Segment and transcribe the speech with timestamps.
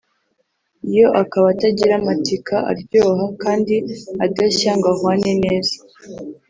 [0.95, 3.75] yo akaba atagira amatika aryoha kandi
[4.25, 5.75] adashya ngo ahwane neza